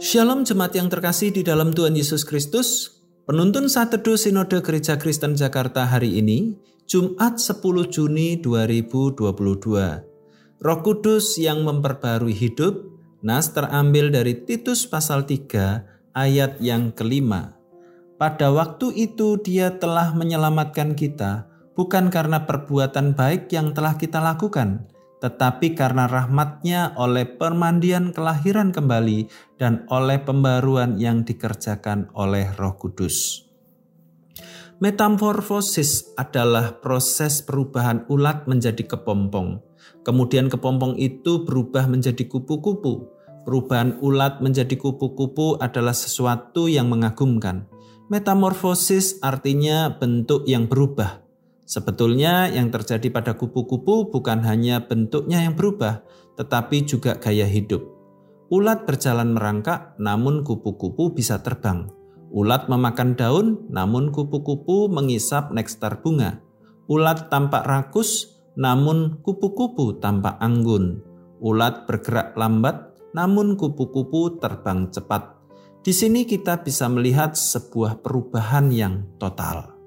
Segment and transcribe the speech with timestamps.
[0.00, 2.88] Shalom jemaat yang terkasih di dalam Tuhan Yesus Kristus.
[3.28, 6.56] Penuntun saat Sinode Gereja Kristen Jakarta hari ini,
[6.88, 7.60] Jumat 10
[7.92, 9.20] Juni 2022.
[10.64, 12.80] Roh Kudus yang memperbarui hidup,
[13.20, 17.60] nas terambil dari Titus pasal 3 ayat yang kelima.
[18.16, 21.44] Pada waktu itu dia telah menyelamatkan kita,
[21.76, 24.88] bukan karena perbuatan baik yang telah kita lakukan,
[25.20, 29.28] tetapi karena rahmatnya oleh permandian kelahiran kembali
[29.60, 33.44] dan oleh pembaruan yang dikerjakan oleh roh kudus.
[34.80, 39.60] Metamorfosis adalah proses perubahan ulat menjadi kepompong.
[40.00, 43.12] Kemudian kepompong itu berubah menjadi kupu-kupu.
[43.44, 47.68] Perubahan ulat menjadi kupu-kupu adalah sesuatu yang mengagumkan.
[48.08, 51.19] Metamorfosis artinya bentuk yang berubah,
[51.70, 56.02] Sebetulnya yang terjadi pada kupu-kupu bukan hanya bentuknya yang berubah,
[56.34, 57.86] tetapi juga gaya hidup.
[58.50, 61.86] Ulat berjalan merangkak, namun kupu-kupu bisa terbang.
[62.34, 66.42] Ulat memakan daun, namun kupu-kupu mengisap nektar bunga.
[66.90, 71.06] Ulat tampak rakus, namun kupu-kupu tampak anggun.
[71.38, 75.38] Ulat bergerak lambat, namun kupu-kupu terbang cepat.
[75.86, 79.79] Di sini kita bisa melihat sebuah perubahan yang total.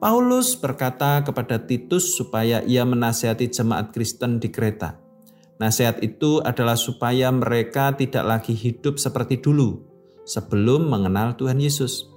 [0.00, 4.96] Paulus berkata kepada Titus supaya ia menasihati jemaat Kristen di Kreta.
[5.60, 9.76] Nasihat itu adalah supaya mereka tidak lagi hidup seperti dulu
[10.24, 12.08] sebelum mengenal Tuhan Yesus.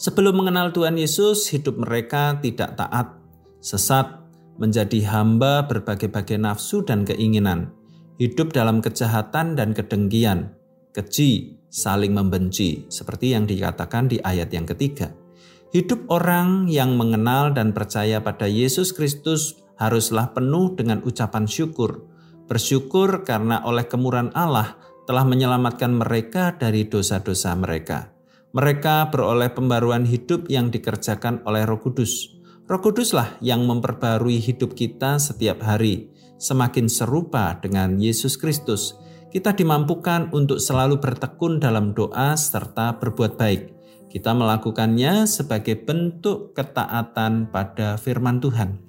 [0.00, 3.20] Sebelum mengenal Tuhan Yesus, hidup mereka tidak taat,
[3.60, 4.24] sesat,
[4.56, 7.68] menjadi hamba berbagai-bagai nafsu dan keinginan,
[8.16, 10.56] hidup dalam kejahatan dan kedengkian,
[10.96, 15.27] keji, saling membenci, seperti yang dikatakan di ayat yang ketiga.
[15.68, 22.08] Hidup orang yang mengenal dan percaya pada Yesus Kristus haruslah penuh dengan ucapan syukur.
[22.48, 28.16] Bersyukur karena oleh kemurahan Allah telah menyelamatkan mereka dari dosa-dosa mereka.
[28.56, 32.32] Mereka beroleh pembaruan hidup yang dikerjakan oleh Roh Kudus.
[32.64, 36.08] Roh Kuduslah yang memperbarui hidup kita setiap hari,
[36.40, 38.96] semakin serupa dengan Yesus Kristus.
[39.28, 43.77] Kita dimampukan untuk selalu bertekun dalam doa serta berbuat baik
[44.08, 48.80] kita melakukannya sebagai bentuk ketaatan pada firman Tuhan.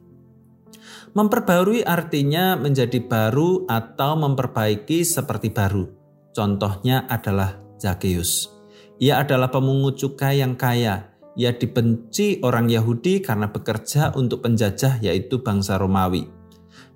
[1.11, 5.89] Memperbarui artinya menjadi baru atau memperbaiki seperti baru.
[6.31, 8.47] Contohnya adalah Zakheus.
[8.99, 11.11] Ia adalah pemungut cukai yang kaya.
[11.39, 16.27] Ia dibenci orang Yahudi karena bekerja untuk penjajah yaitu bangsa Romawi.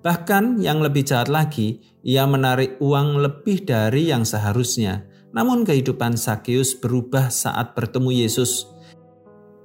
[0.03, 6.77] Bahkan yang lebih jahat lagi, ia menarik uang lebih dari yang seharusnya namun kehidupan Sakeus
[6.77, 8.69] berubah saat bertemu Yesus.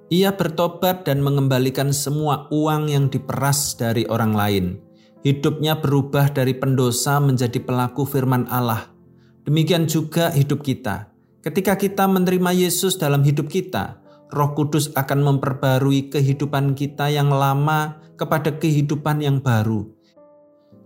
[0.08, 4.66] Ia bertobat dan mengembalikan semua uang yang diperas dari orang lain.
[5.20, 8.88] Hidupnya berubah dari pendosa menjadi pelaku firman Allah.
[9.44, 11.12] Demikian juga hidup kita.
[11.44, 14.00] Ketika kita menerima Yesus dalam hidup kita,
[14.32, 19.88] Roh Kudus akan memperbarui kehidupan kita yang lama kepada kehidupan yang baru.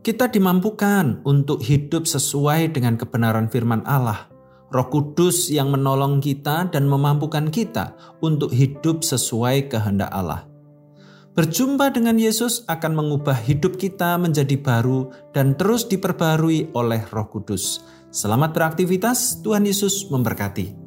[0.03, 4.31] Kita dimampukan untuk hidup sesuai dengan kebenaran firman Allah.
[4.72, 7.93] Roh Kudus yang menolong kita dan memampukan kita
[8.25, 10.49] untuk hidup sesuai kehendak Allah.
[11.33, 17.84] Berjumpa dengan Yesus akan mengubah hidup kita menjadi baru dan terus diperbarui oleh Roh Kudus.
[18.12, 20.81] Selamat beraktivitas, Tuhan Yesus memberkati.